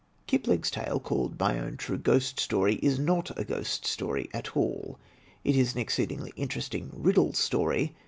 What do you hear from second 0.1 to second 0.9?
Kipling's